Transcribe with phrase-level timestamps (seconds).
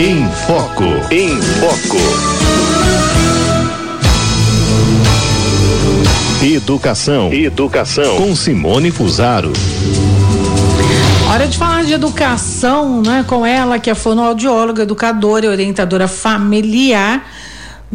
[0.00, 0.84] Em Foco.
[1.10, 1.96] Em Foco.
[6.40, 7.32] Educação.
[7.32, 8.16] Educação.
[8.16, 9.52] Com Simone Fusaro.
[11.28, 13.24] Hora de falar de educação, né?
[13.26, 17.28] Com ela, que é fonoaudióloga, educadora e orientadora familiar.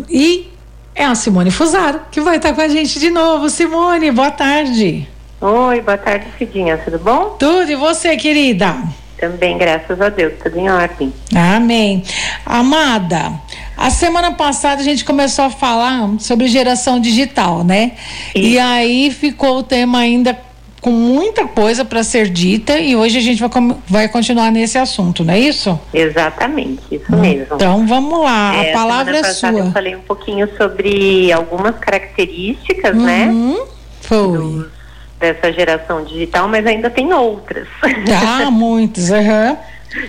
[0.09, 0.51] E
[0.93, 3.49] é a Simone Fusaro, que vai estar com a gente de novo.
[3.49, 5.07] Simone, boa tarde.
[5.39, 6.77] Oi, boa tarde, Cidinha.
[6.79, 7.37] Tudo bom?
[7.39, 8.75] Tudo, e você, querida?
[9.23, 11.13] Também, graças a Deus, tudo em ordem.
[11.33, 12.03] Amém.
[12.45, 13.31] Amada,
[13.77, 17.93] a semana passada a gente começou a falar sobre geração digital, né?
[18.35, 20.37] E aí ficou o tema ainda
[20.81, 23.49] com muita coisa para ser dita e hoje a gente vai,
[23.87, 25.79] vai continuar nesse assunto, não é isso?
[25.93, 27.55] Exatamente, isso mesmo.
[27.55, 29.51] Então vamos lá, é, a palavra é sua.
[29.51, 33.27] Eu falei um pouquinho sobre algumas características, né?
[33.27, 33.65] uhum, né?
[34.01, 34.37] Foi.
[34.37, 34.82] Dos,
[35.23, 37.65] dessa geração digital, mas ainda tem outras.
[38.11, 39.51] Ah, muitas, aham.
[39.51, 39.57] Uhum.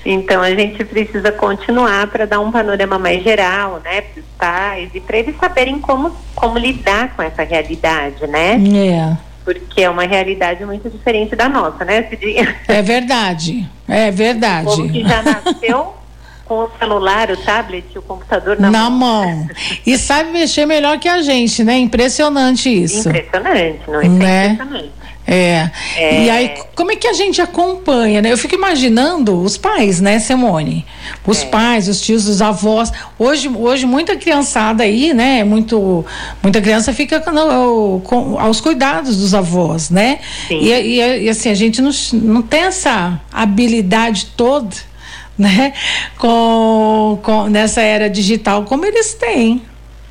[0.05, 4.88] Então a gente precisa continuar para dar um panorama mais geral, né, para os pais
[4.94, 8.55] e para eles saberem como, como lidar com essa realidade, né?
[8.55, 12.56] É porque é uma realidade muito diferente da nossa, né, Cidinha?
[12.66, 14.64] É verdade, é verdade.
[14.64, 15.94] Como que já nasceu
[16.47, 19.27] com o celular, o tablet, o computador na, na mão.
[19.28, 19.48] mão.
[19.86, 21.77] E sabe mexer melhor que a gente, né?
[21.78, 23.08] Impressionante isso.
[23.08, 24.08] Impressionante, não é?
[24.08, 24.47] Né?
[24.47, 25.03] Impressionante.
[25.27, 25.70] É.
[25.97, 26.25] é.
[26.25, 28.30] E aí, como é que a gente acompanha, né?
[28.30, 30.84] Eu fico imaginando os pais, né, Simone?
[31.27, 31.47] Os é.
[31.47, 32.92] pais, os tios, os avós.
[33.19, 35.42] Hoje, hoje muita criançada aí, né?
[35.42, 36.05] Muito,
[36.42, 40.19] muita criança fica no, com, aos cuidados dos avós, né?
[40.47, 40.58] Sim.
[40.61, 44.77] E, e, e assim, a gente não, não tem essa habilidade toda,
[45.38, 45.72] né?
[46.19, 49.62] Com, com, nessa era digital como eles têm.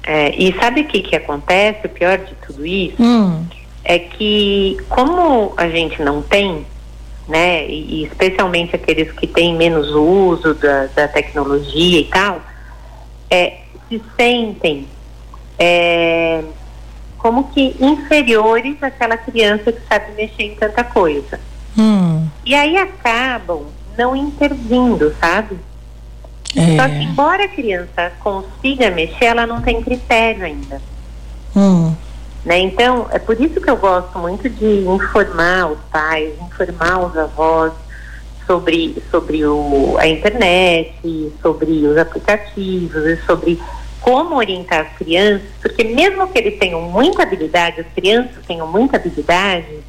[0.06, 1.86] É, e sabe o que, que acontece?
[1.86, 2.96] O pior de tudo isso?
[3.00, 3.46] Hum
[3.84, 6.66] é que como a gente não tem,
[7.28, 12.42] né, e especialmente aqueles que têm menos uso da, da tecnologia e tal,
[13.30, 13.58] é,
[13.90, 14.88] se sentem
[15.58, 16.44] é,
[17.18, 21.40] como que inferiores àquela criança que sabe mexer em tanta coisa.
[21.78, 22.28] Hum.
[22.46, 23.64] E aí acabam
[23.98, 25.58] não intervindo, sabe?
[26.56, 26.78] É.
[26.78, 30.82] Só que embora a criança consiga mexer, ela não tem critério ainda.
[31.56, 31.93] Hum.
[32.46, 32.60] Né?
[32.60, 37.72] Então, é por isso que eu gosto muito de informar os pais, informar os avós
[38.46, 40.94] sobre, sobre o, a internet,
[41.42, 43.62] sobre os aplicativos e sobre
[44.02, 48.98] como orientar as crianças, porque mesmo que eles tenham muita habilidade, as crianças tenham muita
[48.98, 49.80] habilidade,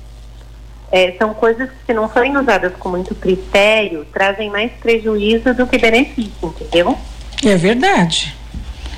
[0.93, 5.67] é, são coisas que se não forem usadas com muito critério, trazem mais prejuízo do
[5.67, 6.97] que benefício, entendeu?
[7.45, 8.37] É verdade.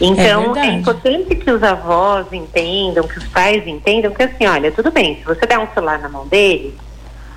[0.01, 4.71] Então, é, é, importante que os avós entendam, que os pais entendam que assim, olha,
[4.71, 6.75] tudo bem, se você der um celular na mão deles,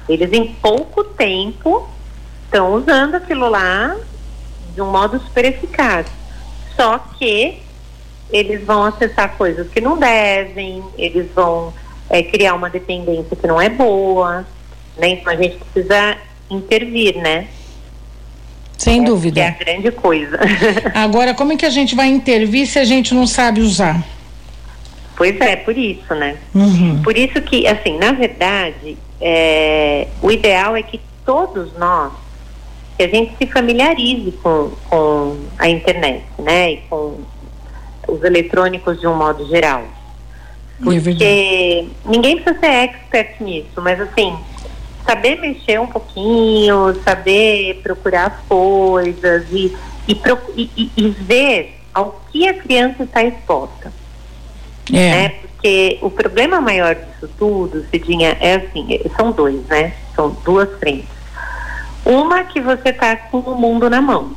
[0.07, 1.87] eles em pouco tempo
[2.45, 3.95] estão usando aquilo lá
[4.73, 6.07] de um modo super eficaz.
[6.75, 7.61] Só que
[8.31, 11.73] eles vão acessar coisas que não devem, eles vão
[12.09, 14.45] é, criar uma dependência que não é boa,
[14.97, 15.09] né?
[15.09, 16.17] Então a gente precisa
[16.49, 17.47] intervir, né?
[18.79, 19.41] Sem é, dúvida.
[19.41, 20.39] é a grande coisa.
[20.95, 24.01] Agora, como é que a gente vai intervir se a gente não sabe usar?
[25.17, 26.37] Pois é, por isso, né?
[26.55, 27.01] Uhum.
[27.03, 32.13] Por isso que, assim, na verdade, é, o ideal é que todos nós,
[32.97, 36.71] que a gente se familiarize com, com a internet, né?
[36.71, 37.19] E com
[38.07, 39.83] os eletrônicos de um modo geral.
[40.79, 44.37] É Porque é ninguém precisa ser expert nisso, mas assim,
[45.09, 49.75] saber mexer um pouquinho, saber procurar as coisas e,
[50.07, 50.21] e,
[50.55, 53.91] e, e ver ao que a criança está exposta.
[54.93, 54.93] É.
[54.93, 55.29] Né?
[55.29, 59.93] Porque o problema maior disso tudo, Cidinha, é assim, são dois, né?
[60.15, 61.09] São duas frentes.
[62.05, 64.35] Uma que você está com o mundo na mão.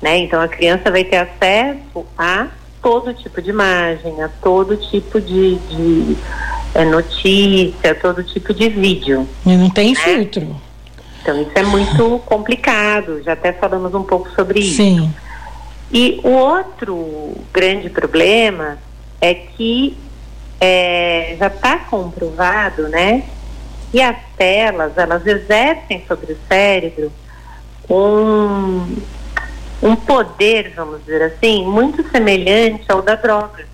[0.00, 0.18] Né?
[0.18, 2.48] Então a criança vai ter acesso a
[2.82, 6.16] todo tipo de imagem, a todo tipo de, de
[6.84, 9.28] notícia, todo tipo de vídeo.
[9.44, 10.00] E não tem né?
[10.00, 10.56] filtro.
[11.22, 14.76] Então isso é muito complicado, já até falamos um pouco sobre isso.
[14.76, 15.12] Sim.
[15.92, 18.78] E o outro grande problema
[19.20, 19.96] é que
[20.60, 23.24] é, já está comprovado, né,
[23.90, 27.12] que as telas, elas exercem sobre o cérebro
[27.88, 28.96] um,
[29.82, 33.64] um poder, vamos dizer assim, muito semelhante ao da droga.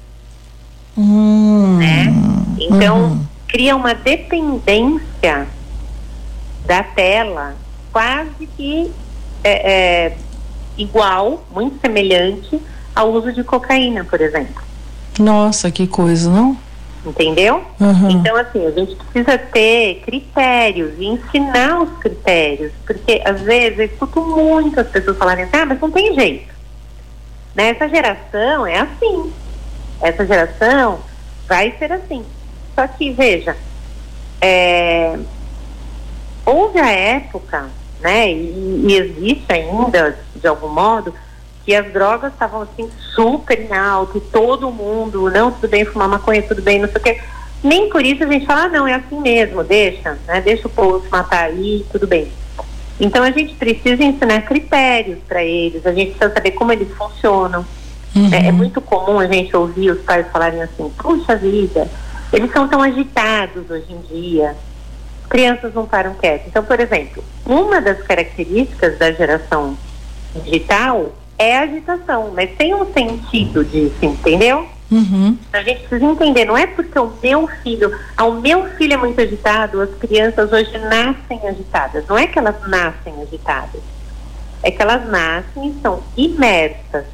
[0.97, 1.79] Hum.
[1.79, 2.32] Né?
[2.71, 3.27] Então, uhum.
[3.49, 5.47] cria uma dependência
[6.67, 7.55] da tela
[7.93, 8.91] quase que
[9.45, 10.17] é, é,
[10.77, 12.61] igual, muito semelhante
[12.95, 14.63] ao uso de cocaína, por exemplo.
[15.19, 16.57] Nossa, que coisa, não?
[17.05, 17.63] entendeu?
[17.81, 18.11] Uhum.
[18.11, 23.85] Então, assim, a gente precisa ter critérios e ensinar os critérios, porque às vezes eu
[23.87, 26.53] escuto muitas pessoas falarem assim, ah, mas não tem jeito.
[27.55, 29.33] Nessa geração é assim.
[30.01, 31.01] Essa geração
[31.47, 32.25] vai ser assim.
[32.75, 33.57] Só que, veja,
[34.41, 35.19] é,
[36.45, 37.69] houve a época,
[38.01, 41.15] né, e, e existe ainda, de algum modo,
[41.65, 46.09] que as drogas estavam assim super em alta e todo mundo, não, tudo bem fumar
[46.09, 47.21] maconha, tudo bem, não sei o quê.
[47.63, 50.41] Nem por isso a gente fala, ah, não, é assim mesmo, deixa, né?
[50.41, 52.29] Deixa o povo se matar aí, tudo bem.
[52.99, 57.65] Então a gente precisa ensinar critérios para eles, a gente precisa saber como eles funcionam.
[58.15, 58.33] Uhum.
[58.33, 61.89] É, é, muito comum a gente ouvir os pais falarem assim, puxa vida,
[62.33, 64.57] eles são tão agitados hoje em dia,
[65.29, 66.47] crianças não param quietas.
[66.49, 69.77] Então, por exemplo, uma das características da geração
[70.45, 74.67] digital é agitação, mas tem um sentido disso, entendeu?
[74.91, 75.39] Uhum.
[75.53, 79.21] A gente precisa entender, não é porque o meu filho, ao meu filho é muito
[79.21, 82.07] agitado, as crianças hoje nascem agitadas.
[82.07, 83.81] Não é que elas nascem agitadas,
[84.63, 87.07] é que elas nascem e são imersas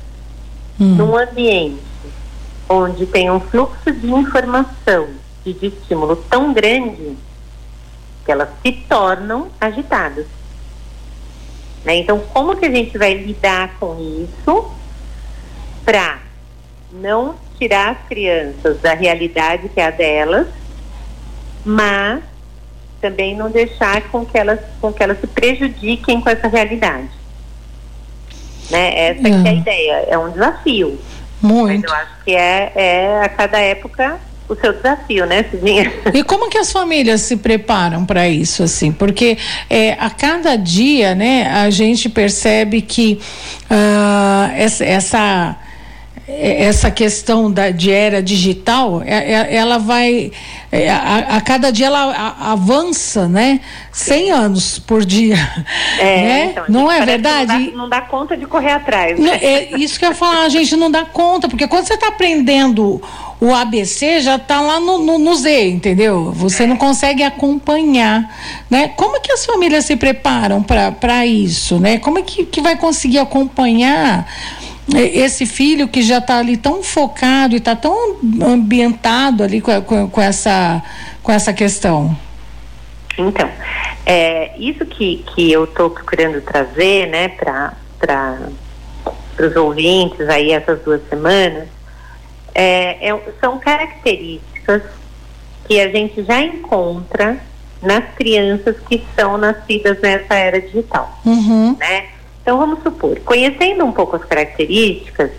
[0.79, 0.95] uhum.
[0.97, 1.88] num ambiente
[2.69, 5.09] onde tem um fluxo de informação
[5.45, 7.17] e de estímulo tão grande
[8.25, 10.27] que elas se tornam agitadas.
[11.85, 11.97] Né?
[11.97, 14.71] Então, como que a gente vai lidar com isso
[15.85, 16.19] para
[16.93, 20.47] não tirar as crianças da realidade que é a delas,
[21.65, 22.23] mas
[23.01, 27.09] também não deixar com que elas, com que elas se prejudiquem com essa realidade.
[28.71, 29.09] Né?
[29.09, 29.31] Essa é.
[29.31, 30.99] é a ideia, é um desafio.
[31.41, 31.89] Muito.
[31.89, 34.19] Mas eu acho que é, é a cada época
[34.49, 35.93] o seu desafio, né, Cidinha?
[36.15, 38.91] E como que as famílias se preparam para isso, assim?
[38.91, 39.37] Porque
[39.69, 43.21] é, a cada dia, né, a gente percebe que
[43.71, 45.57] uh, essa, essa
[46.29, 50.31] essa questão da, de era digital, é, é, ela vai
[50.71, 53.61] é, a, a, cada dia ela avança, né?
[53.91, 55.37] 100 anos por dia.
[55.99, 56.49] É, né?
[56.51, 57.53] então, não é verdade?
[57.53, 59.19] Não dá, não dá, conta de correr atrás.
[59.19, 59.39] Né?
[59.43, 62.09] É isso que eu ia falar, a gente não dá conta, porque quando você está
[62.09, 63.03] aprendendo
[63.41, 66.33] o ABC já está lá no, no, no, Z, entendeu?
[66.33, 68.29] Você não consegue acompanhar,
[68.69, 68.89] né?
[68.89, 71.99] Como é que as famílias se preparam para isso, né?
[71.99, 74.27] Como é que, que vai conseguir acompanhar
[74.97, 80.09] esse filho que já está ali tão focado e está tão ambientado ali com, com,
[80.09, 80.83] com, essa,
[81.23, 82.17] com essa questão?
[83.19, 83.51] Então,
[84.07, 88.49] é, isso que, que eu estou procurando trazer, né, para
[89.39, 91.69] os ouvintes aí essas duas semanas,
[92.55, 94.83] é, é, são características
[95.67, 97.39] que a gente já encontra
[97.83, 101.77] nas crianças que são nascidas nessa era digital, uhum.
[101.79, 102.07] né?
[102.49, 105.33] Então, vamos supor, conhecendo um pouco as características,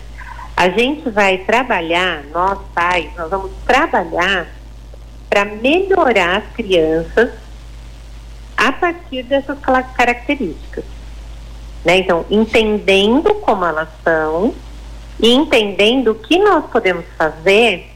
[0.56, 4.46] a gente vai trabalhar, nós pais, nós vamos trabalhar
[5.28, 7.30] para melhorar as crianças
[8.56, 10.84] a partir dessas características.
[11.84, 11.98] Né?
[11.98, 14.54] Então, entendendo como elas são
[15.18, 17.90] e entendendo o que nós podemos fazer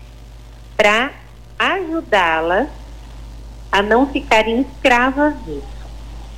[0.77, 1.13] para
[1.57, 2.67] ajudá-las
[3.71, 5.74] a não ficarem escravas disso.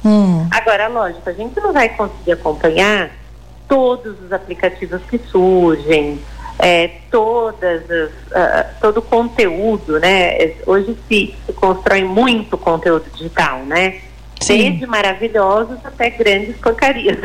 [0.06, 0.46] Hum.
[0.52, 3.10] Agora, lógico, a gente não vai conseguir acompanhar
[3.68, 6.20] todos os aplicativos que surgem,
[6.60, 10.52] é, todas as, uh, todo o conteúdo, né?
[10.64, 13.96] Hoje se, se, constrói muito conteúdo digital, né?
[14.40, 14.58] Sim.
[14.58, 17.18] Desde maravilhosos até grandes porcarias.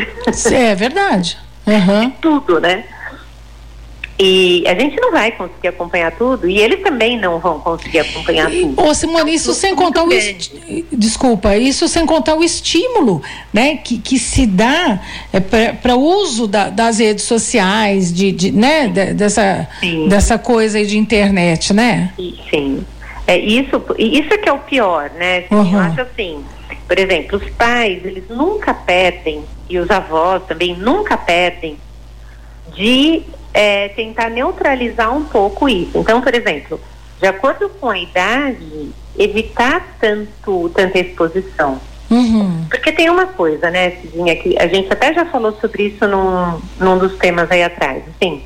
[0.51, 1.37] É verdade.
[1.61, 2.09] Uhum.
[2.19, 2.83] tudo, né?
[4.19, 8.51] E a gente não vai conseguir acompanhar tudo e eles também não vão conseguir acompanhar
[8.51, 8.79] tudo.
[8.79, 10.09] Ô, Simone, isso sem contar o
[10.91, 15.01] desculpa, isso sem contar o estímulo, né, que, que se dá
[15.33, 19.67] é, para o uso da, das redes sociais, de, de né, de, dessa
[20.07, 22.13] dessa coisa aí de internet, né?
[22.49, 22.85] Sim.
[23.25, 25.45] É isso, isso é que é o pior, né?
[25.49, 25.73] Uhum.
[25.73, 26.43] Eu acho assim,
[26.87, 31.77] por exemplo, os pais, eles nunca pedem e os avós também nunca pedem
[32.75, 35.97] de é, tentar neutralizar um pouco isso.
[35.97, 36.79] Então, por exemplo,
[37.19, 41.79] de acordo com a idade, evitar tanto, tanta exposição.
[42.09, 42.65] Uhum.
[42.69, 46.61] Porque tem uma coisa, né, Cidinha, que a gente até já falou sobre isso num,
[46.79, 48.03] num dos temas aí atrás.
[48.15, 48.41] Assim,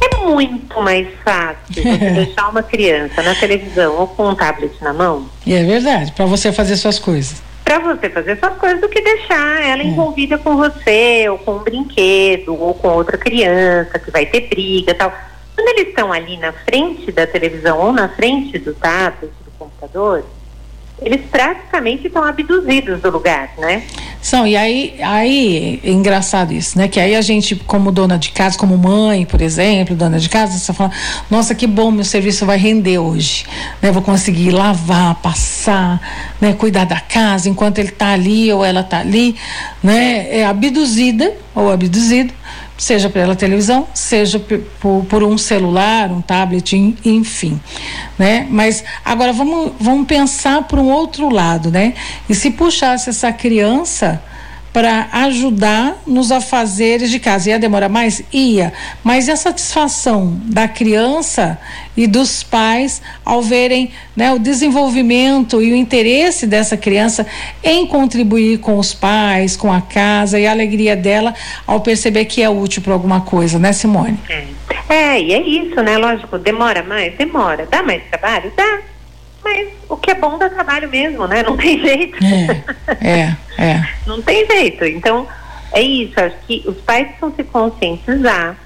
[0.00, 4.94] é muito mais fácil você deixar uma criança na televisão ou com um tablet na
[4.94, 5.28] mão.
[5.46, 9.00] E é verdade, para você fazer suas coisas para você fazer suas coisas do que
[9.00, 9.86] deixar ela é.
[9.86, 14.94] envolvida com você, ou com um brinquedo, ou com outra criança que vai ter briga
[14.94, 15.12] tal.
[15.54, 20.24] Quando eles estão ali na frente da televisão ou na frente do tablet, do computador,
[21.04, 23.82] eles praticamente estão abduzidos do lugar, né?
[24.22, 26.88] São, e aí, aí é engraçado isso, né?
[26.88, 30.58] Que aí a gente, como dona de casa, como mãe, por exemplo, dona de casa,
[30.58, 30.90] você fala,
[31.30, 33.44] nossa, que bom, meu serviço vai render hoje.
[33.82, 33.92] Né?
[33.92, 36.00] Vou conseguir lavar, passar,
[36.40, 36.54] né?
[36.54, 39.36] cuidar da casa enquanto ele está ali ou ela está ali,
[39.82, 40.26] né?
[40.30, 42.32] É abduzida ou abduzido
[42.76, 47.60] seja pela televisão, seja por, por, um celular, um tablet, enfim,
[48.18, 48.46] né?
[48.50, 51.94] Mas agora vamos, vamos pensar por um outro lado, né?
[52.28, 54.22] E se puxasse essa criança
[54.74, 57.50] para ajudar nos afazeres de casa.
[57.50, 58.24] Ia demorar mais?
[58.32, 58.72] Ia.
[59.04, 61.56] Mas a satisfação da criança
[61.96, 67.24] e dos pais ao verem né, o desenvolvimento e o interesse dessa criança
[67.62, 71.32] em contribuir com os pais, com a casa e a alegria dela
[71.64, 74.18] ao perceber que é útil para alguma coisa, né, Simone?
[74.28, 74.44] É.
[74.88, 75.96] é, e é isso, né?
[75.96, 77.14] Lógico, demora mais?
[77.14, 77.64] Demora.
[77.70, 78.52] Dá mais trabalho?
[78.56, 78.80] Dá
[79.44, 81.42] mas o que é bom dá trabalho mesmo, né?
[81.42, 82.16] Não tem jeito.
[83.00, 83.88] É, é, é.
[84.06, 84.84] Não tem jeito.
[84.86, 85.28] Então,
[85.72, 86.18] é isso.
[86.18, 88.56] Acho que os pais precisam se conscientizar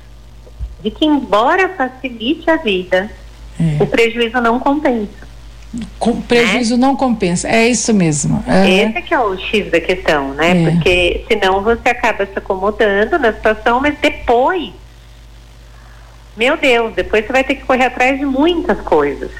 [0.80, 3.10] de que, embora facilite a vida,
[3.60, 3.82] é.
[3.82, 5.28] o prejuízo não compensa.
[5.98, 6.86] Com, prejuízo né?
[6.86, 8.42] não compensa, é isso mesmo.
[8.46, 10.62] Esse é que é o X da questão, né?
[10.62, 10.70] É.
[10.70, 14.70] Porque senão você acaba se acomodando na situação, mas depois,
[16.36, 19.30] meu Deus, depois você vai ter que correr atrás de muitas coisas.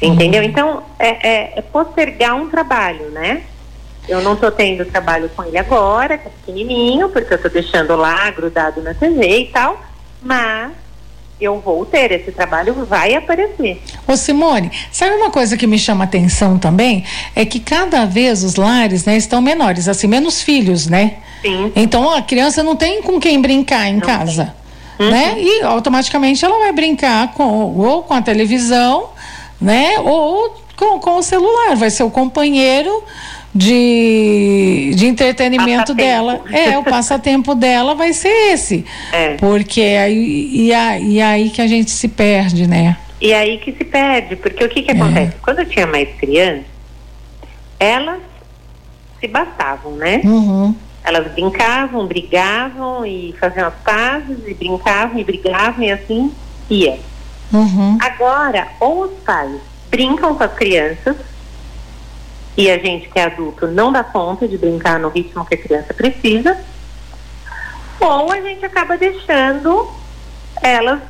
[0.00, 0.42] Entendeu?
[0.42, 3.42] Então, é, é, é postergar um trabalho, né?
[4.08, 7.94] Eu não estou tendo trabalho com ele agora, que é pequenininho, porque eu estou deixando
[7.94, 9.80] lá grudado na TV e tal,
[10.20, 10.72] mas
[11.40, 13.80] eu vou ter, esse trabalho vai aparecer.
[14.06, 17.04] Ô Simone, sabe uma coisa que me chama atenção também?
[17.34, 21.18] É que cada vez os lares né, estão menores, assim, menos filhos, né?
[21.40, 21.72] Sim.
[21.74, 24.54] Então a criança não tem com quem brincar em não casa.
[24.98, 25.10] Uhum.
[25.10, 25.34] Né?
[25.38, 27.44] E automaticamente ela vai brincar com,
[27.76, 29.11] ou com a televisão
[29.62, 29.98] né?
[30.00, 33.04] Ou com, com o celular, vai ser o companheiro
[33.54, 36.40] de, de entretenimento dela.
[36.50, 38.84] É, o passatempo dela vai ser esse.
[39.12, 39.34] É.
[39.34, 42.96] Porque aí, e, aí, e aí que a gente se perde, né?
[43.20, 44.94] E aí que se perde, porque o que que é.
[44.94, 45.36] acontece?
[45.42, 46.64] Quando eu tinha mais criança,
[47.78, 48.20] elas
[49.20, 50.20] se bastavam, né?
[50.24, 50.74] Uhum.
[51.04, 56.32] Elas brincavam, brigavam e faziam as pazes, e brincavam e brigavam e assim
[56.70, 56.98] ia.
[57.52, 57.98] Uhum.
[58.00, 61.16] Agora, ou os pais brincam com as crianças
[62.56, 65.58] e a gente que é adulto não dá conta de brincar no ritmo que a
[65.58, 66.58] criança precisa,
[68.00, 69.88] ou a gente acaba deixando
[70.60, 71.00] elas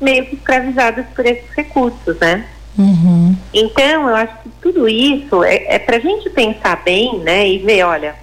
[0.00, 2.46] meio que escravizadas por esses recursos, né?
[2.78, 3.36] Uhum.
[3.52, 7.48] Então, eu acho que tudo isso é, é para a gente pensar bem, né?
[7.48, 8.14] E ver, olha,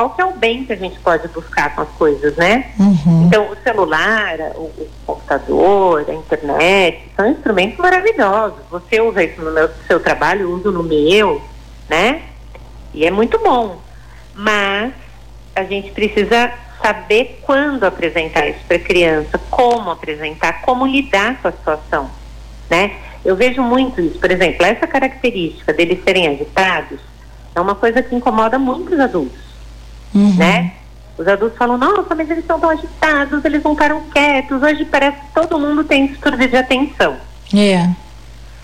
[0.00, 2.70] qual que é o bem que a gente pode buscar com as coisas, né?
[2.78, 3.26] Uhum.
[3.26, 8.60] Então, o celular, o, o, computador, a internet, são instrumentos maravilhosos.
[8.70, 11.42] Você usa isso no meu, seu trabalho, eu uso no meu,
[11.88, 12.22] né?
[12.94, 13.78] E é muito bom.
[14.34, 14.94] Mas
[15.54, 16.50] a gente precisa
[16.82, 22.10] saber quando apresentar isso para a criança, como apresentar, como lidar com a situação,
[22.70, 22.92] né?
[23.22, 26.98] Eu vejo muito isso, por exemplo, essa característica deles serem agitados
[27.54, 29.49] é uma coisa que incomoda muitos adultos
[30.14, 30.34] uhum.
[30.36, 30.72] né?
[31.18, 35.18] Os adultos falam, nossa, mas eles estão tão agitados, eles não param quietos, hoje parece
[35.20, 37.16] que todo mundo tem distúrbio de atenção.
[37.54, 37.90] É.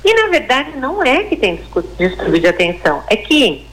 [0.04, 1.60] E na verdade não é que tem
[1.98, 3.66] distúrbio de atenção, é que,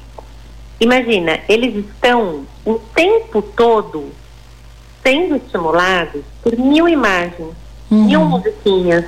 [0.79, 4.11] imagina, eles estão o tempo todo
[5.01, 7.53] sendo estimulados por mil imagens,
[7.89, 8.03] uhum.
[8.05, 9.05] mil musiquinhas,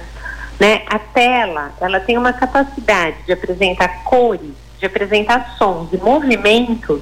[0.59, 0.83] né?
[0.87, 7.01] A tela, ela tem uma capacidade de apresentar cores, de apresentar sons e movimentos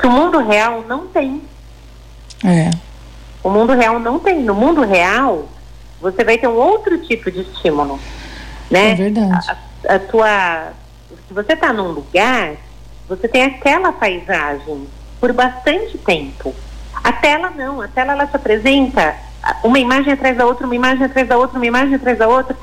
[0.00, 1.42] que o mundo real não tem.
[2.44, 2.70] É.
[3.42, 4.40] O mundo real não tem.
[4.40, 5.48] No mundo real,
[6.00, 8.00] você vai ter um outro tipo de estímulo,
[8.70, 8.92] né?
[8.92, 9.50] É verdade.
[9.86, 10.72] A, a tua,
[11.28, 12.54] se você está num lugar,
[13.08, 14.86] você tem aquela paisagem
[15.20, 16.54] por bastante tempo.
[17.04, 19.14] A tela não, a tela ela te apresenta
[19.62, 22.56] uma imagem atrás da outra, uma imagem atrás da outra, uma imagem atrás da outra.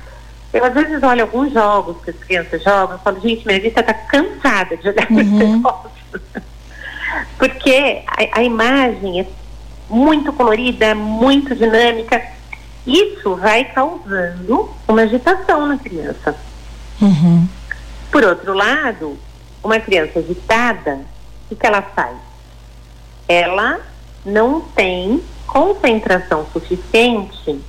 [0.54, 3.82] Eu às vezes olho alguns jogos que as crianças jogam e falo, gente, minha vista
[3.82, 5.62] está cansada de olhar uhum.
[5.62, 5.92] para jogos.
[7.38, 9.26] Porque a, a imagem é
[9.90, 12.22] muito colorida, muito dinâmica.
[12.86, 16.36] Isso vai causando uma agitação na criança.
[17.02, 17.48] Uhum.
[18.12, 19.18] Por outro lado,
[19.64, 21.02] uma criança agitada,
[21.52, 22.18] o que ela faz?
[23.28, 23.80] Ela
[24.26, 27.60] não tem concentração suficiente,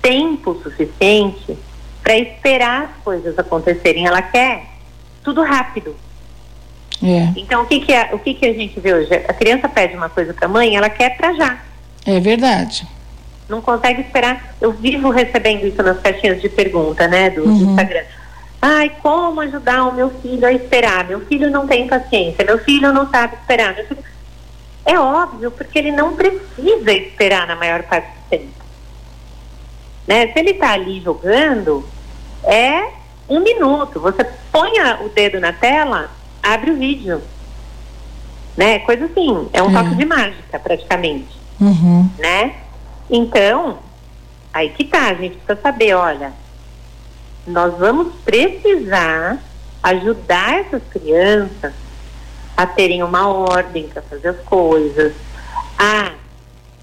[0.00, 1.56] tempo suficiente
[2.02, 4.06] para esperar as coisas acontecerem.
[4.06, 4.66] Ela quer
[5.22, 5.96] tudo rápido.
[7.04, 7.32] É.
[7.36, 9.12] Então, o que, que, é, o que, que a gente vê hoje?
[9.12, 11.58] A criança pede uma coisa para a mãe, ela quer para já.
[12.06, 12.88] É verdade.
[13.46, 14.56] Não consegue esperar.
[14.58, 17.58] Eu vivo recebendo isso nas caixinhas de pergunta, né, do, uhum.
[17.58, 18.04] do Instagram.
[18.62, 21.06] Ai, como ajudar o meu filho a esperar?
[21.06, 23.74] Meu filho não tem paciência, meu filho não sabe esperar.
[23.74, 24.02] Filho...
[24.86, 28.64] É óbvio, porque ele não precisa esperar na maior parte do tempo.
[30.06, 30.28] Né?
[30.28, 31.86] Se ele está ali jogando,
[32.42, 32.88] é
[33.28, 34.00] um minuto.
[34.00, 34.72] Você põe
[35.04, 36.10] o dedo na tela,
[36.44, 37.22] abre o vídeo.
[38.56, 38.78] Né?
[38.80, 39.82] Coisa assim, é um é.
[39.82, 41.36] toque de mágica, praticamente.
[41.60, 42.08] Uhum.
[42.18, 42.54] Né?
[43.10, 43.78] Então,
[44.52, 46.32] aí que tá, a gente precisa saber, olha,
[47.46, 49.38] nós vamos precisar
[49.82, 51.72] ajudar essas crianças
[52.56, 55.12] a terem uma ordem para fazer as coisas,
[55.78, 56.12] a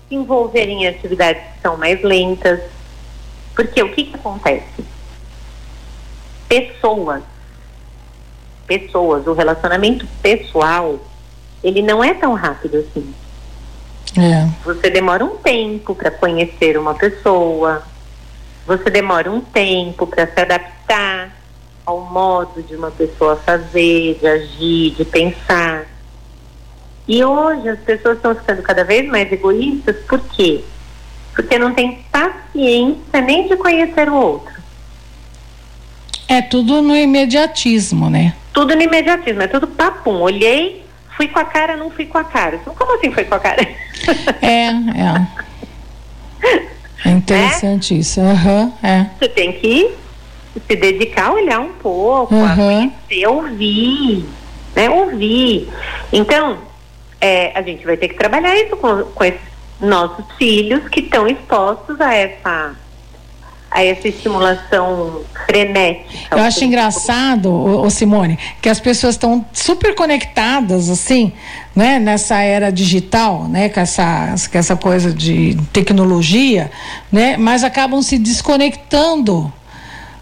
[0.07, 2.59] se envolverem em atividades que são mais lentas.
[3.55, 4.85] Porque o que, que acontece?
[6.47, 7.23] Pessoas,
[8.67, 10.99] pessoas, o relacionamento pessoal,
[11.63, 13.13] ele não é tão rápido assim.
[14.17, 14.47] É.
[14.65, 17.83] Você demora um tempo para conhecer uma pessoa,
[18.65, 21.35] você demora um tempo para se adaptar
[21.85, 25.85] ao modo de uma pessoa fazer, de agir, de pensar.
[27.07, 30.63] E hoje as pessoas estão ficando cada vez mais egoístas, por quê?
[31.33, 34.61] Porque não tem paciência nem de conhecer o outro.
[36.27, 38.35] É tudo no imediatismo, né?
[38.53, 40.21] Tudo no imediatismo, é tudo papum.
[40.21, 42.57] Olhei, fui com a cara, não fui com a cara.
[42.59, 43.61] Como assim foi com a cara?
[44.41, 45.27] É, é.
[47.05, 47.99] É interessante né?
[47.99, 48.19] isso.
[48.19, 49.05] Uhum, é.
[49.19, 49.91] Você tem que
[50.67, 52.45] se dedicar a olhar um pouco, uhum.
[52.45, 54.25] a conhecer, ouvir,
[54.75, 54.89] né?
[54.89, 55.69] Ouvir.
[56.11, 56.57] Então,
[57.19, 59.39] é, a gente vai ter que trabalhar isso com, com esses
[59.79, 62.75] nossos filhos que estão expostos a essa
[63.71, 66.35] a essa estimulação frenética.
[66.35, 71.31] Eu acho engraçado, o, Simone, que as pessoas estão super conectadas, assim,
[71.73, 76.69] né, nessa era digital, né, com essa, com essa coisa de tecnologia,
[77.09, 79.51] né, mas acabam se desconectando,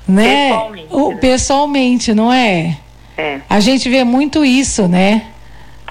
[0.07, 1.15] né, pessoalmente, o, né?
[1.17, 2.77] pessoalmente não é?
[3.17, 3.39] É.
[3.49, 5.25] A gente vê muito isso, né?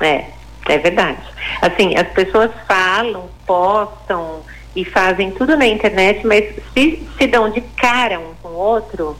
[0.00, 0.24] É,
[0.66, 1.18] é verdade.
[1.60, 4.40] Assim, as pessoas falam, postam,
[4.80, 9.16] e fazem tudo na internet, mas se se dão de cara um com o outro,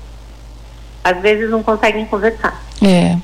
[1.03, 2.63] às vezes não conseguem conversar.
[2.81, 3.17] É.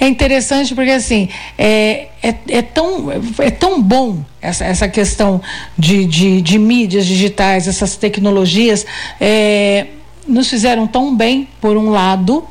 [0.00, 3.06] É interessante porque assim é, é, é, tão,
[3.38, 5.40] é tão bom essa, essa questão
[5.78, 8.84] de, de, de mídias digitais, essas tecnologias
[9.20, 9.86] é,
[10.26, 12.44] nos fizeram tão bem por um lado,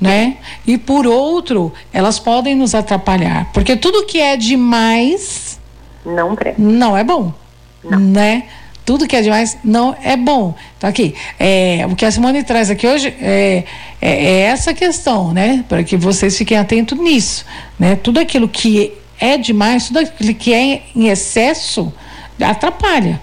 [0.00, 0.38] né?
[0.66, 5.60] E por outro, elas podem nos atrapalhar, porque tudo que é demais
[6.04, 7.32] não, não é bom,
[7.84, 7.98] não.
[7.98, 8.44] né?
[8.90, 10.52] Tudo que é demais não é bom.
[10.76, 13.62] Então, aqui, é, o que a Simone traz aqui hoje é,
[14.02, 15.64] é, é essa questão, né?
[15.68, 17.44] Para que vocês fiquem atentos nisso,
[17.78, 17.94] né?
[17.94, 21.92] Tudo aquilo que é demais, tudo aquilo que é em excesso,
[22.40, 23.20] atrapalha.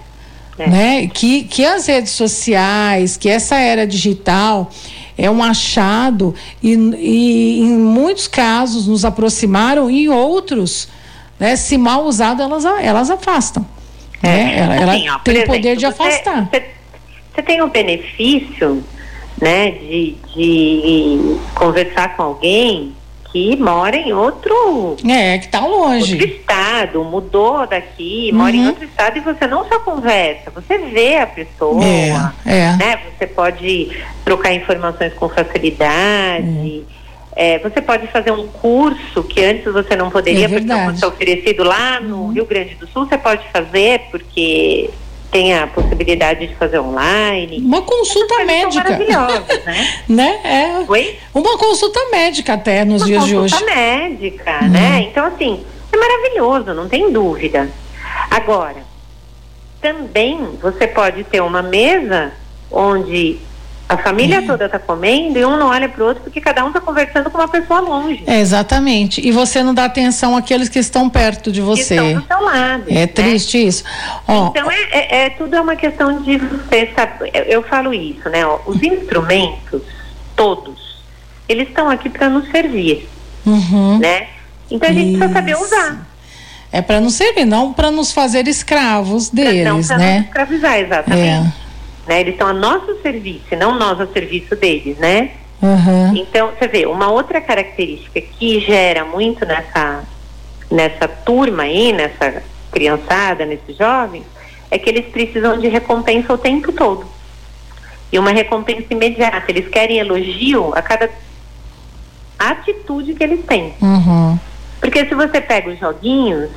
[0.58, 0.70] É.
[0.70, 1.06] Né?
[1.08, 4.70] Que, que as redes sociais, que essa era digital
[5.18, 10.88] é um achado e, e em muitos casos nos aproximaram e outros,
[11.38, 13.66] né, se mal usado, elas, elas afastam.
[14.22, 16.48] É, ela, ela assim, ó, tem o poder de afastar.
[16.50, 16.64] Você,
[17.34, 18.84] você, tem o benefício,
[19.40, 22.94] né, de, de conversar com alguém
[23.30, 24.96] que mora em outro.
[25.06, 26.14] É, que está longe.
[26.14, 28.38] Outro estado, mudou daqui, uhum.
[28.38, 31.84] mora em outro estado e você não só conversa, você vê a pessoa.
[31.84, 32.76] É, é.
[32.76, 33.00] Né?
[33.16, 33.90] Você pode
[34.24, 36.84] trocar informações com facilidade.
[36.94, 36.97] É.
[37.40, 40.72] É, você pode fazer um curso que antes você não poderia, é porque
[41.04, 42.32] é oferecido lá no uhum.
[42.32, 44.90] Rio Grande do Sul, você pode fazer, porque
[45.30, 47.58] tem a possibilidade de fazer online.
[47.58, 48.90] Uma consulta médica.
[48.90, 49.86] né?
[50.08, 50.40] né?
[50.42, 50.84] É.
[50.90, 51.16] Oi?
[51.32, 53.54] Uma consulta médica até nos Uma dias de hoje.
[53.54, 54.70] Consulta médica, uhum.
[54.70, 55.00] né?
[55.02, 57.70] Então, assim, é maravilhoso, não tem dúvida.
[58.32, 58.82] Agora,
[59.80, 62.32] também você pode ter uma mesa
[62.68, 63.38] onde
[63.88, 64.42] a família é.
[64.42, 67.30] toda está comendo e um não olha para o outro porque cada um está conversando
[67.30, 68.22] com uma pessoa longe.
[68.26, 69.26] É, exatamente.
[69.26, 71.96] E você não dá atenção àqueles que estão perto de você.
[71.96, 72.84] Que estão do seu lado.
[72.88, 73.06] É né?
[73.06, 73.84] triste isso.
[74.26, 77.30] Oh, então, é, é, é, tudo é uma questão de você saber.
[77.32, 78.44] Eu, eu falo isso, né?
[78.44, 79.80] Ó, os instrumentos,
[80.36, 81.02] todos,
[81.48, 83.08] eles estão aqui para nos servir.
[83.46, 83.98] Uhum.
[83.98, 84.28] Né?
[84.70, 85.18] Então a gente isso.
[85.18, 86.06] precisa saber usar.
[86.70, 90.14] É para nos servir, não para nos fazer escravos deles, não, pra né?
[90.18, 91.26] Não escravizar, exatamente.
[91.26, 91.67] É
[92.08, 92.20] né?
[92.20, 95.30] Eles estão a nosso serviço, não nós a serviço deles, né?
[95.60, 96.16] Uhum.
[96.16, 100.04] Então, você vê, uma outra característica que gera muito nessa,
[100.70, 102.42] nessa turma aí, nessa
[102.72, 104.24] criançada, nesses jovens,
[104.70, 107.06] é que eles precisam de recompensa o tempo todo.
[108.10, 109.44] E uma recompensa imediata.
[109.48, 111.10] Eles querem elogio a cada
[112.38, 113.74] atitude que eles têm.
[113.82, 114.38] Uhum.
[114.80, 116.50] Porque se você pega os joguinhos,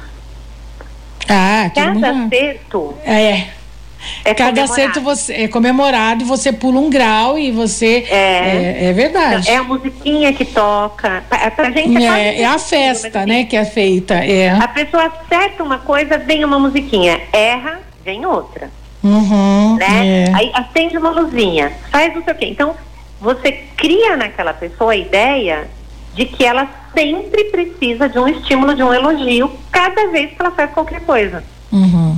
[1.28, 3.61] ah, cada acerto é
[4.24, 8.06] É Cada acerto você é comemorado e você pula um grau e você.
[8.10, 9.50] É, é, é verdade.
[9.50, 11.24] É a musiquinha que toca.
[11.30, 14.16] Pra, pra gente é, é, é a festa, né, que é feita.
[14.16, 14.50] É.
[14.50, 17.22] A pessoa acerta uma coisa, vem uma musiquinha.
[17.32, 18.70] Erra, vem outra.
[19.04, 20.26] Uhum, né?
[20.28, 20.32] É.
[20.34, 22.46] Aí acende uma luzinha, faz não sei o quê.
[22.46, 22.76] Então,
[23.20, 25.68] você cria naquela pessoa a ideia
[26.14, 30.52] de que ela sempre precisa de um estímulo, de um elogio, cada vez que ela
[30.52, 31.44] faz qualquer coisa.
[31.72, 32.18] Uhum.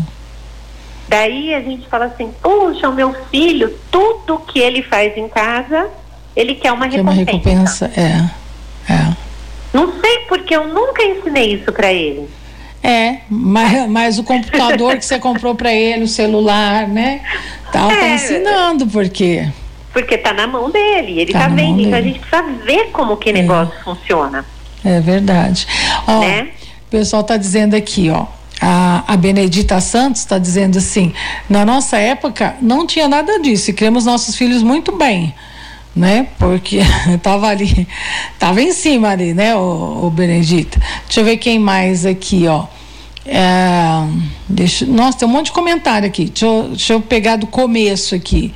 [1.14, 5.88] Daí a gente fala assim, puxa, o meu filho, tudo que ele faz em casa,
[6.36, 7.04] ele quer uma recompensa.
[7.04, 8.92] Uma recompensa, é.
[8.92, 9.14] é.
[9.72, 12.28] Não sei porque eu nunca ensinei isso para ele.
[12.82, 17.22] É, mas, mas o computador que você comprou para ele, o celular, né?
[17.72, 19.48] Tá, tá é, tá ensinando, porque
[19.94, 23.18] porque tá na mão dele, ele tá, tá vendo, então a gente precisa ver como
[23.18, 23.84] que o negócio é.
[23.84, 24.44] funciona.
[24.84, 25.68] É verdade.
[26.08, 26.50] Ó, né?
[26.88, 28.26] O pessoal tá dizendo aqui, ó.
[28.66, 31.12] A, a Benedita Santos está dizendo assim:
[31.50, 35.34] na nossa época não tinha nada disso e criamos nossos filhos muito bem
[35.96, 36.28] né?
[36.40, 36.80] Porque
[37.22, 37.88] tava ali,
[38.40, 40.82] tava em cima ali, né, o, o Benedita.
[41.06, 42.66] Deixa eu ver quem mais aqui, ó.
[43.26, 44.06] É,
[44.50, 46.26] deixa, nossa, tem um monte de comentário aqui.
[46.26, 48.54] Deixa eu, deixa eu pegar do começo aqui.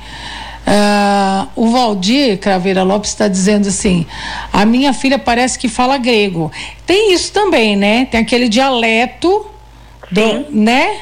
[0.66, 4.04] Uh, o Valdir Craveira Lopes está dizendo assim:
[4.52, 6.52] a minha filha parece que fala grego.
[6.84, 8.04] Tem isso também, né?
[8.04, 9.46] Tem aquele dialeto,
[10.10, 11.00] do, né?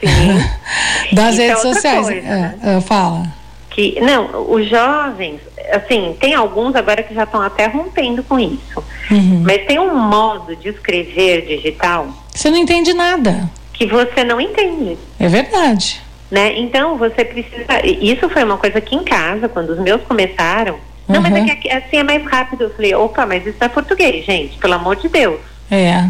[0.00, 1.12] Sim.
[1.12, 2.06] das isso é redes é sociais.
[2.06, 2.54] Coisa, né?
[2.62, 3.26] uh, fala.
[3.70, 5.40] Que, não, os jovens,
[5.72, 8.82] assim, tem alguns agora que já estão até rompendo com isso.
[9.10, 9.42] Uhum.
[9.44, 12.08] Mas tem um modo de escrever digital.
[12.34, 13.48] Você não entende nada.
[13.72, 14.98] Que você não entende.
[15.20, 16.00] É verdade.
[16.30, 16.58] Né?
[16.58, 17.64] Então você precisa.
[17.84, 20.76] Isso foi uma coisa que em casa, quando os meus começaram.
[21.06, 21.30] Não, uhum.
[21.30, 22.64] mas é que assim é mais rápido.
[22.64, 25.40] Eu falei, opa, mas isso é português, gente, pelo amor de Deus.
[25.70, 26.04] É.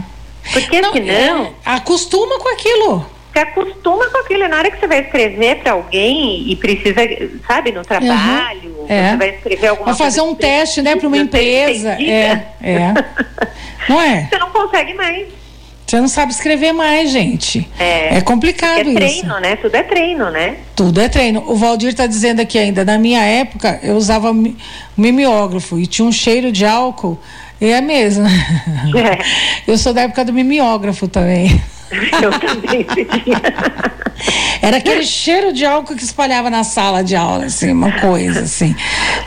[0.53, 1.45] Porque não, senão.
[1.45, 3.07] É, acostuma com aquilo.
[3.33, 4.49] Você acostuma com aquilo.
[4.49, 7.01] Na hora que você vai escrever para alguém e precisa,
[7.47, 8.87] sabe, no trabalho, uhum.
[8.89, 9.11] é.
[9.11, 11.91] você vai escrever alguma vai fazer um teste, né, para uma empresa.
[12.01, 12.95] É, é.
[13.89, 14.29] Não é?
[14.31, 15.29] Você não consegue mais.
[15.87, 17.67] Você não sabe escrever mais, gente.
[17.79, 18.91] É, é complicado isso.
[18.91, 19.41] É treino, isso.
[19.41, 19.57] né?
[19.57, 20.57] Tudo é treino, né?
[20.77, 21.43] Tudo é treino.
[21.47, 24.31] O Valdir está dizendo aqui ainda, na minha época, eu usava
[24.95, 27.19] mimeógrafo e tinha um cheiro de álcool.
[27.61, 28.27] É mesmo.
[28.27, 29.19] É.
[29.67, 31.61] Eu sou da época do mimeógrafo também.
[32.23, 32.87] Eu também
[34.61, 38.75] Era aquele cheiro de álcool que espalhava na sala de aula, assim, uma coisa assim.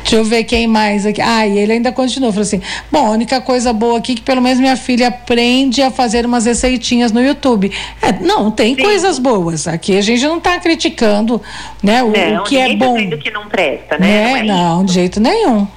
[0.01, 1.21] Deixa eu ver quem mais aqui.
[1.21, 4.21] Ah, e ele ainda continuou, falou assim: bom, a única coisa boa aqui é que
[4.21, 7.71] pelo menos minha filha aprende a fazer umas receitinhas no YouTube.
[8.01, 8.83] É, não, tem Sim.
[8.83, 9.67] coisas boas.
[9.67, 11.41] Aqui a gente não está criticando,
[11.81, 13.09] né, o, não, o que é tá bom.
[13.09, 14.07] Tá que não presta, né?
[14.07, 14.29] né?
[14.29, 15.67] Não, é não de jeito nenhum.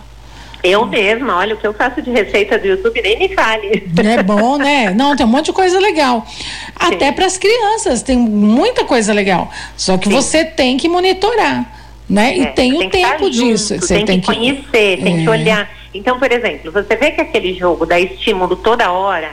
[0.64, 3.86] Eu mesma, olha, o que eu faço de receita do YouTube nem me fale.
[4.02, 4.94] É bom, né?
[4.94, 6.26] Não, tem um monte de coisa legal.
[6.74, 9.50] Até para as crianças, tem muita coisa legal.
[9.76, 10.14] Só que Sim.
[10.14, 11.70] você tem que monitorar,
[12.08, 12.38] né?
[12.38, 13.74] E é, tem o tempo disso.
[13.74, 15.22] Junto, você tem, tem que conhecer, tem é.
[15.22, 15.70] que olhar.
[15.92, 19.32] Então, por exemplo, você vê que aquele jogo dá estímulo toda hora,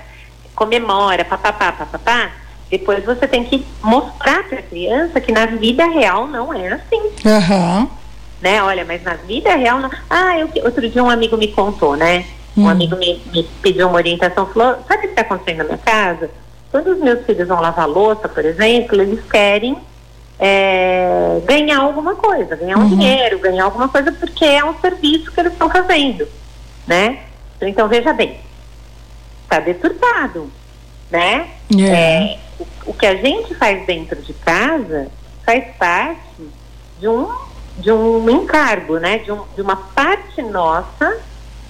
[0.53, 2.29] comemora, papapá, papapá,
[2.69, 7.01] depois você tem que mostrar para a criança que na vida real não é assim.
[7.25, 7.87] Aham.
[7.89, 8.00] Uhum
[8.41, 8.61] né?
[8.63, 9.89] Olha, mas na vida real, não...
[10.09, 12.25] ah, eu, outro dia um amigo me contou, né?
[12.57, 12.69] Um hum.
[12.69, 16.29] amigo me, me, pediu uma orientação, falou, sabe o que está acontecendo na minha casa?
[16.71, 19.77] Quando os meus filhos vão lavar louça, por exemplo, eles querem
[20.39, 22.89] é, ganhar alguma coisa, ganhar um uhum.
[22.89, 26.27] dinheiro, ganhar alguma coisa, porque é um serviço que eles estão fazendo,
[26.87, 27.19] né?
[27.61, 28.39] Então, veja bem,
[29.43, 30.51] está deturpado,
[31.11, 31.47] né?
[31.71, 31.97] Yeah.
[31.97, 35.09] É, o, o que a gente faz dentro de casa
[35.45, 36.19] faz parte
[36.99, 37.29] de um
[37.77, 41.17] de um encargo, né, de, um, de uma parte nossa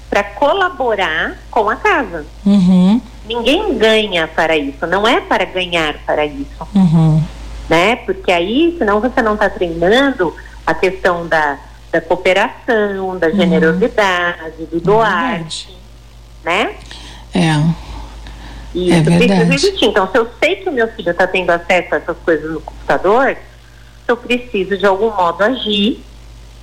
[0.09, 2.25] para colaborar com a casa.
[2.45, 3.01] Uhum.
[3.25, 6.67] Ninguém ganha para isso, não é para ganhar para isso.
[6.75, 7.23] Uhum.
[7.69, 7.95] Né?
[7.95, 10.35] Porque aí, senão você não está treinando
[10.65, 11.57] a questão da,
[11.91, 13.35] da cooperação, da uhum.
[13.35, 15.45] generosidade, do doar.
[16.43, 16.75] né?
[17.33, 17.91] É.
[18.75, 19.85] Isso é precisa existir.
[19.85, 22.61] Então, se eu sei que o meu filho está tendo acesso a essas coisas no
[22.61, 23.37] computador,
[24.11, 25.99] eu preciso de algum modo agir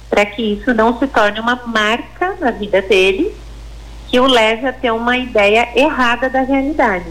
[0.08, 3.34] para que isso não se torne uma marca na vida dele
[4.08, 7.06] que o leve a ter uma ideia errada da realidade.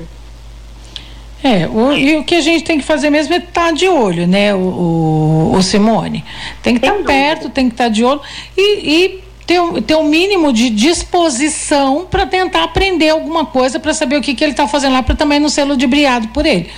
[1.43, 3.87] É, o, e o que a gente tem que fazer mesmo é estar tá de
[3.87, 6.25] olho, né, o, o, o Simone?
[6.63, 8.19] Tem que estar tá perto, tem que estar tá de olho
[8.57, 14.17] e, e ter, ter um mínimo de disposição para tentar aprender alguma coisa para saber
[14.17, 16.69] o que, que ele está fazendo lá, para também não ser ludibriado por ele.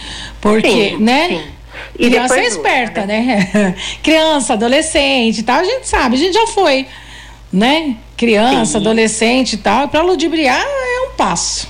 [0.41, 1.27] Porque, sim, né?
[1.29, 1.58] Sim.
[1.99, 3.47] E criança é esperta, né?
[3.53, 3.75] né?
[4.01, 6.87] criança, adolescente e tal, a gente sabe, a gente já foi,
[7.51, 7.97] né?
[8.15, 8.77] Criança, Sim.
[8.77, 11.67] adolescente e tal, para ludibriar é um passo.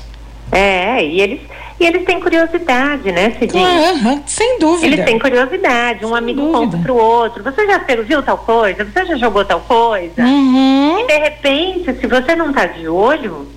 [0.52, 1.42] É, e eles
[1.80, 3.66] E eles têm curiosidade, né, Cidinho?
[3.66, 4.86] Uhum, sem dúvida.
[4.86, 6.60] Eles têm curiosidade, um sem amigo dúvida.
[6.60, 7.44] conta pro outro.
[7.44, 8.86] Você já viu tal coisa?
[8.86, 10.22] Você já jogou tal coisa?
[10.22, 11.00] Uhum.
[11.00, 13.48] E de repente, se você não tá de olho,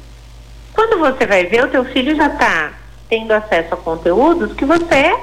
[0.72, 2.72] quando você vai ver, o teu filho já tá
[3.08, 5.14] tendo acesso a conteúdos que você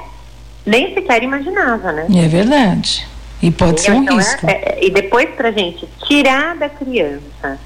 [0.64, 2.06] nem sequer imaginava, né?
[2.14, 3.06] É verdade.
[3.42, 4.46] E pode ser um então, é, risco.
[4.46, 7.58] É, é, e depois pra gente tirar da criança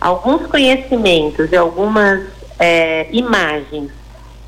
[0.00, 2.22] alguns conhecimentos e algumas
[2.58, 3.90] é, imagens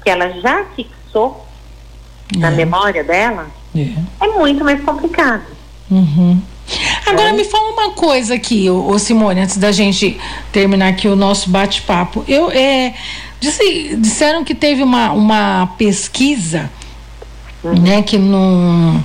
[0.02, 1.46] que ela já fixou
[2.36, 2.50] na é.
[2.52, 3.88] memória dela, é.
[4.24, 4.28] é.
[4.28, 5.42] muito mais complicado.
[5.90, 6.40] Uhum.
[7.04, 10.18] Agora me fala uma coisa aqui, ô, Simone, antes da gente
[10.52, 12.24] terminar aqui o nosso bate-papo.
[12.28, 12.94] Eu é,
[13.40, 16.70] disse, disseram que teve uma, uma pesquisa.
[17.62, 19.04] Né, que não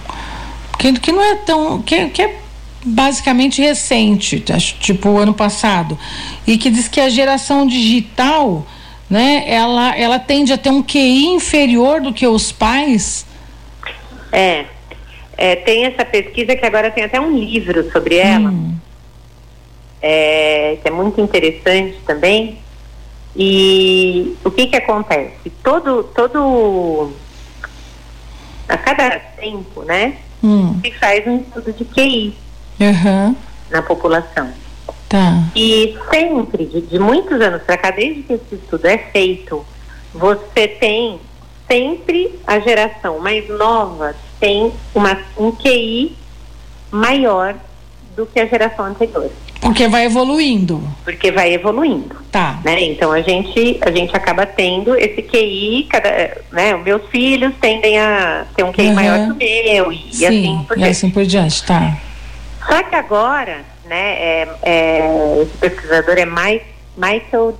[0.77, 2.39] que, que não é tão que, que é
[2.85, 4.39] basicamente recente,
[4.79, 5.97] tipo ano passado,
[6.45, 8.65] e que diz que a geração digital
[9.09, 13.25] né, ela, ela tende a ter um QI inferior do que os pais?
[14.31, 14.65] É,
[15.37, 18.75] é tem essa pesquisa que agora tem até um livro sobre ela, hum.
[20.01, 22.59] é, que é muito interessante também.
[23.35, 25.51] E o que que acontece?
[25.61, 27.11] Todo, todo,
[28.67, 30.79] a cada tempo, né, hum.
[30.81, 32.35] se faz um estudo de QI
[32.79, 33.35] uhum.
[33.69, 34.49] na população.
[35.07, 35.43] Tá.
[35.55, 39.65] E sempre, de, de muitos anos para cá, desde que esse estudo é feito,
[40.13, 41.19] você tem
[41.67, 46.15] sempre a geração mais nova tem uma, um QI
[46.91, 47.55] maior
[48.15, 49.31] do que a geração anterior.
[49.61, 50.81] Porque vai evoluindo.
[51.03, 52.15] Porque vai evoluindo.
[52.31, 52.59] Tá.
[52.63, 52.83] Né?
[52.83, 56.75] Então a gente, a gente acaba tendo esse QI, cada, né?
[56.75, 58.93] Os meus filhos tendem a ter um QI uhum.
[58.93, 60.87] maior que o meu e, Sim, assim por diante.
[60.87, 61.97] E assim por diante, tá.
[62.67, 64.13] Só que agora né?
[64.19, 66.61] É, é, esse pesquisador é mais,
[66.97, 67.57] Michael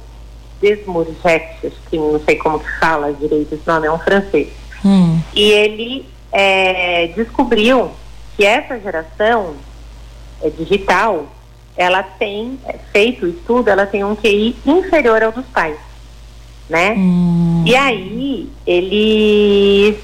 [0.63, 4.47] acho que não sei como que fala direito esse nome, é um francês.
[4.83, 5.19] Hum.
[5.33, 7.91] E ele é, descobriu
[8.35, 9.53] que essa geração
[10.41, 11.27] é, digital,
[11.77, 15.77] ela tem é, feito o estudo, ela tem um QI inferior ao dos pais,
[16.69, 16.93] né?
[16.93, 17.63] Hum.
[17.65, 19.99] E aí ele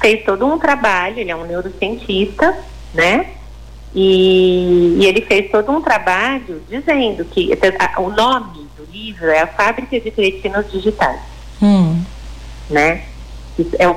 [0.00, 2.56] fez todo um trabalho, ele é um neurocientista,
[2.92, 3.30] né?
[3.94, 7.50] E, e, ele fez todo um trabalho dizendo que
[7.98, 11.20] o nome do livro é a Fábrica de Cretinos Digitais.
[11.60, 12.02] Hum.
[12.70, 13.04] Né?
[13.78, 13.96] É, o,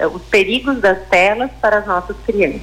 [0.00, 2.62] é os perigos das telas para as nossas crianças.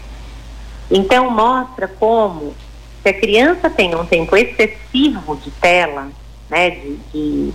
[0.91, 2.53] Então mostra como
[3.01, 6.09] se a criança tem um tempo excessivo de tela,
[6.49, 7.53] né, de, de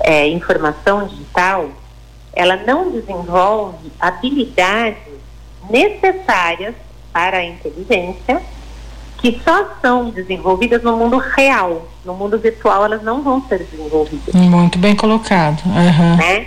[0.00, 1.68] é, informação digital,
[2.32, 4.98] ela não desenvolve habilidades
[5.68, 6.74] necessárias
[7.12, 8.42] para a inteligência,
[9.18, 11.88] que só são desenvolvidas no mundo real.
[12.04, 14.34] No mundo virtual elas não vão ser desenvolvidas.
[14.34, 15.62] Muito bem colocado.
[15.64, 16.16] Uhum.
[16.16, 16.46] Né?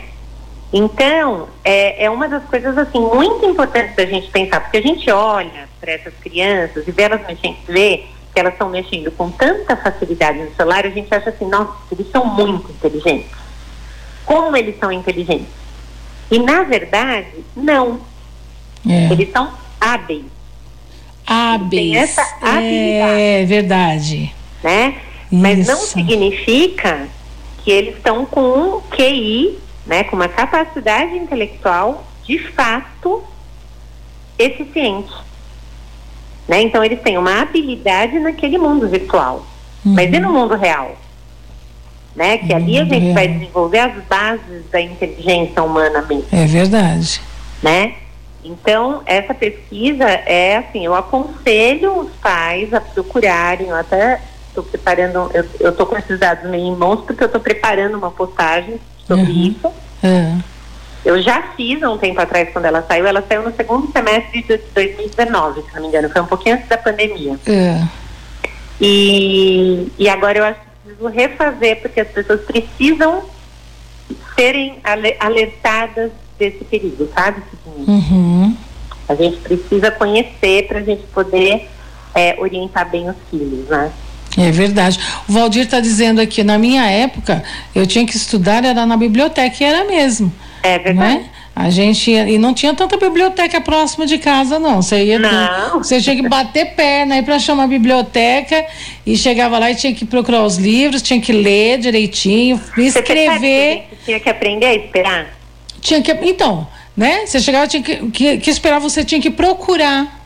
[0.72, 5.10] Então, é, é uma das coisas assim muito importantes da gente pensar, porque a gente
[5.10, 9.76] olha para essas crianças e vê elas mexendo, vê que elas estão mexendo com tanta
[9.76, 13.32] facilidade no celular, a gente acha assim, nossa, eles são muito inteligentes.
[14.26, 15.48] Como eles são inteligentes?
[16.30, 18.00] E na verdade, não.
[18.88, 19.12] É.
[19.12, 20.26] Eles são hábeis
[21.30, 21.92] hábeis.
[21.92, 23.22] Tem essa habilidade.
[23.22, 24.36] É verdade.
[24.64, 24.96] Né?
[25.32, 27.08] Mas não significa
[27.64, 33.24] que eles estão com um QI, né, com uma capacidade intelectual de fato
[34.40, 35.14] eficiente.
[36.50, 36.64] Né?
[36.64, 39.46] Então eles têm uma habilidade naquele mundo virtual.
[39.86, 39.94] Uhum.
[39.94, 40.98] Mas e no mundo real?
[42.16, 42.40] Né?
[42.40, 46.26] Que ali a gente vai desenvolver as bases da inteligência humana mesmo.
[46.32, 47.22] É verdade.
[47.62, 47.94] Né?
[48.44, 55.30] Então, essa pesquisa é assim, eu aconselho os pais a procurarem, eu até estou preparando,
[55.60, 59.32] eu estou com esses dados meio em mãos porque eu estou preparando uma postagem sobre
[59.32, 59.48] uhum.
[59.50, 59.68] isso.
[60.04, 60.42] Uhum.
[61.04, 64.42] Eu já fiz há um tempo atrás quando ela saiu, ela saiu no segundo semestre
[64.42, 67.40] de 2019, se não me engano, foi um pouquinho antes da pandemia.
[67.48, 67.88] Uhum.
[68.82, 73.24] E, e agora eu acho que preciso refazer, porque as pessoas precisam
[74.36, 74.80] serem
[75.20, 77.42] alertadas desse perigo, sabe?
[77.66, 78.56] Uhum.
[79.08, 81.70] A gente precisa conhecer para a gente poder
[82.14, 83.92] é, orientar bem os filhos, né?
[84.38, 85.00] É verdade.
[85.28, 89.56] O Valdir está dizendo aqui, na minha época, eu tinha que estudar, era na biblioteca,
[89.60, 90.32] e era mesmo.
[90.64, 91.20] É verdade.
[91.20, 91.26] Né?
[91.56, 94.82] A gente ia, e não tinha tanta biblioteca próxima de casa, não.
[94.82, 95.80] Você ia não.
[95.80, 98.66] você tinha que bater perna aí para chamar a biblioteca
[99.06, 103.88] e chegava lá e tinha que procurar os livros, tinha que ler direitinho, escrever.
[103.90, 105.28] Você tinha que aprender a esperar?
[105.82, 106.12] Tinha que.
[106.12, 107.26] Então, né?
[107.26, 110.19] Você chegava, tinha que, que, que esperar, você tinha que procurar.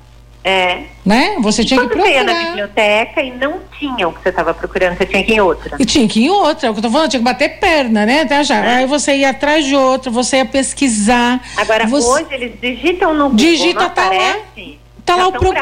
[0.44, 0.84] É.
[1.06, 1.38] Né?
[1.40, 2.06] Você tinha que procurar.
[2.06, 5.32] Você ia na biblioteca e não tinha o que você estava procurando, você tinha que
[5.32, 5.78] ir em outra.
[5.80, 7.60] E tinha que ir em outra, é o que eu tô falando, tinha que bater
[7.60, 8.22] perna, né?
[8.22, 8.58] Até já.
[8.58, 8.76] É.
[8.76, 11.42] Aí você ia atrás de outra, você ia pesquisar.
[11.56, 12.08] Agora, você...
[12.08, 14.74] hoje eles digitam no Google, Digita, não tá aparece, lá.
[15.06, 15.54] Tá lá o pro...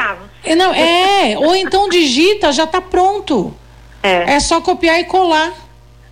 [0.44, 3.54] É, não, é, ou então digita, já tá pronto.
[4.02, 4.34] É.
[4.34, 5.54] é só copiar e colar.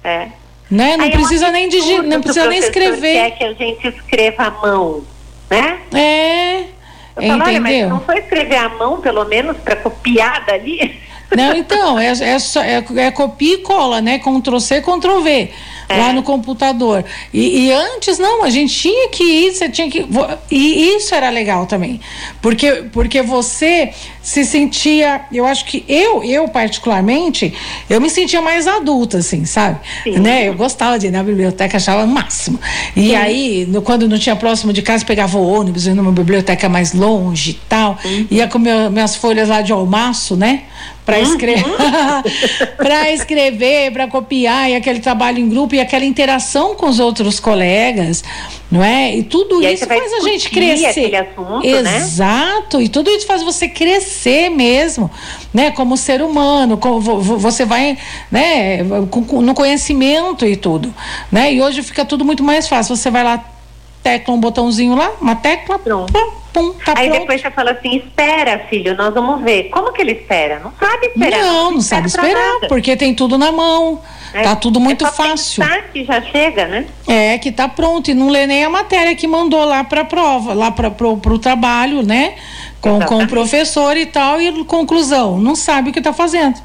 [0.03, 0.27] É.
[0.69, 0.95] Né?
[0.95, 3.13] Não Aí precisa é nem digitar, não precisa nem escrever.
[3.13, 5.03] Quer que a gente escreva à mão,
[5.49, 5.79] né?
[5.91, 6.78] É.
[7.21, 7.61] Eu falo, Entendeu?
[7.61, 10.99] mas não foi escrever à mão, pelo menos, para copiar dali?
[11.35, 14.19] Não, então, é, é, é, é copia e cola, né?
[14.19, 15.51] Ctrl C, Ctrl V
[15.89, 15.97] é.
[15.97, 17.03] lá no computador.
[17.33, 20.05] E, e, antes, não, a gente tinha que ir, você tinha que.
[20.51, 21.99] E isso era legal também.
[22.41, 25.21] Porque, porque você se sentia.
[25.31, 27.53] Eu acho que eu, eu particularmente,
[27.89, 29.79] eu me sentia mais adulta, assim, sabe?
[30.03, 30.19] Sim.
[30.19, 30.47] Né?
[30.47, 32.59] Eu gostava de ir na biblioteca, achava o máximo.
[32.95, 33.15] E Sim.
[33.15, 36.93] aí, no, quando não tinha próximo de casa, pegava o ônibus, ia numa biblioteca mais
[36.93, 37.97] longe e tal.
[38.01, 38.27] Sim.
[38.29, 40.63] Ia com meu, minhas folhas lá de almaço, né?
[41.09, 41.23] para uhum.
[41.23, 41.63] escrever,
[42.77, 47.39] para escrever, para copiar e aquele trabalho em grupo e aquela interação com os outros
[47.39, 48.23] colegas,
[48.71, 49.15] não é?
[49.15, 51.15] E tudo e isso faz a gente crescer.
[51.15, 51.97] Assunto, né?
[51.97, 52.77] Exato.
[52.77, 52.83] Né?
[52.83, 55.09] E tudo isso faz você crescer mesmo,
[55.53, 55.71] né?
[55.71, 57.97] Como ser humano, como você vai,
[58.31, 58.83] né?
[58.83, 60.93] No conhecimento e tudo,
[61.31, 61.53] né?
[61.53, 62.95] E hoje fica tudo muito mais fácil.
[62.95, 63.43] Você vai lá
[64.09, 66.11] tecla um botãozinho lá, uma tecla, pronto.
[66.11, 67.21] Pum, pum, tá Aí pronto.
[67.21, 69.65] depois você fala assim, espera, filho, nós vamos ver.
[69.69, 70.59] Como que ele espera?
[70.59, 71.39] Não sabe esperar.
[71.39, 74.01] Não, não, não sabe esperar, porque tem tudo na mão.
[74.33, 75.63] É, tá tudo muito é fácil.
[75.91, 76.85] que já chega, né?
[77.07, 80.53] É, que tá pronto e não lê nem a matéria que mandou lá para prova,
[80.53, 82.35] lá para pro, pro trabalho, né?
[82.81, 86.59] Com, com o professor e tal, e conclusão, não sabe o que tá fazendo.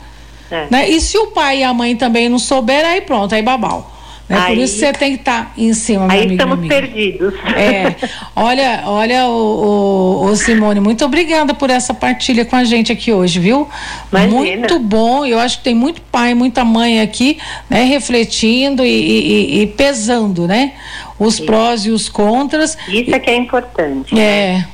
[0.50, 0.66] É.
[0.70, 0.88] Né?
[0.90, 3.93] E se o pai e a mãe também não souber, aí pronto, aí babau.
[4.28, 4.38] Né?
[4.38, 7.34] Aí, Por isso você tem que estar tá em cima, Aí estamos perdidos.
[7.54, 7.94] É.
[8.36, 13.12] Olha, olha, o, o, o, Simone, muito obrigada por essa partilha com a gente aqui
[13.12, 13.68] hoje, viu?
[14.10, 14.56] Imagina.
[14.58, 15.24] Muito bom.
[15.24, 17.38] Eu acho que tem muito pai, muita mãe aqui,
[17.70, 20.72] né, refletindo e, e, e pesando, né?
[21.18, 21.46] Os Isso.
[21.46, 22.76] prós e os contras.
[22.88, 24.18] Isso é que é importante.
[24.18, 24.64] É.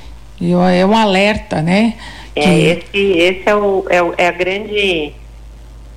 [0.40, 0.80] Né?
[0.80, 1.94] É um alerta, né?
[2.34, 2.96] É, que...
[2.96, 5.12] esse, esse é, o, é, o, é a grande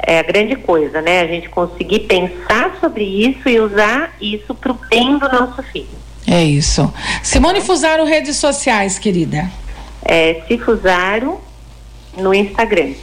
[0.05, 1.21] é a grande coisa, né?
[1.21, 6.03] A gente conseguir pensar sobre isso e usar isso para o bem do nosso filho.
[6.27, 6.93] É isso.
[7.21, 9.49] Simone Fusaro, redes sociais, querida.
[10.03, 11.39] É Cifusaro
[12.17, 12.93] no Instagram.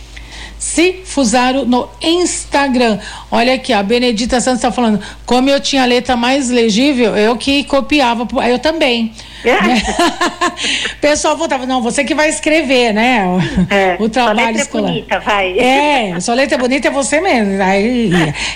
[0.61, 2.99] Se Fusaro no Instagram.
[3.31, 5.01] Olha aqui, a Benedita Santos está falando.
[5.25, 8.29] Como eu tinha a letra mais legível, eu que copiava.
[8.46, 9.11] Eu também.
[9.42, 9.57] É.
[11.01, 13.25] pessoal voltava, não, você que vai escrever, né?
[13.27, 14.90] O, é, o trabalho sua escolar.
[14.90, 15.59] É bonita, vai.
[15.59, 17.62] É, sua letra é bonita é você mesmo.
[17.62, 18.11] Aí,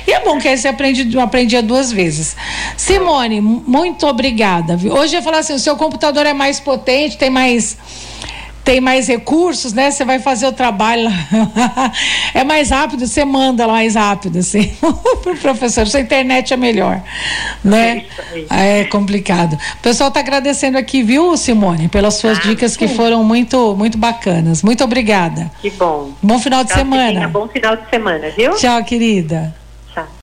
[0.07, 2.37] e é bom que aí você aprende, aprendia duas vezes.
[2.77, 4.75] Simone, muito obrigada.
[4.75, 7.79] Hoje eu ia falar assim: o seu computador é mais potente, tem mais
[8.65, 9.91] tem mais recursos, né?
[9.91, 11.09] Você vai fazer o trabalho
[12.33, 14.75] é mais rápido, você manda mais rápido, assim,
[15.23, 15.87] pro professor.
[15.87, 17.03] Sua internet é melhor,
[17.63, 18.05] né?
[18.51, 19.55] É, é complicado.
[19.55, 22.79] O pessoal está agradecendo aqui, viu, Simone, pelas suas ah, dicas sim.
[22.79, 24.63] que foram muito, muito bacanas.
[24.63, 25.51] Muito obrigada.
[25.61, 26.13] Que bom.
[26.23, 27.29] Bom final de Tchau, semana.
[27.29, 28.53] Bom final de semana, viu?
[28.57, 29.55] Tchau, querida.